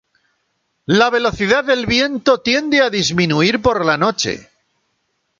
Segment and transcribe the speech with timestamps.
[0.87, 4.49] La velocidad del viento tiende a disminuir por la noche.